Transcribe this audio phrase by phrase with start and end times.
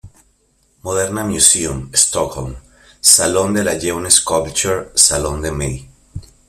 [0.81, 2.55] Moderna Museum, Stockholm;
[3.01, 5.87] Salon de la Jeune Sculpture; Salon de Mai.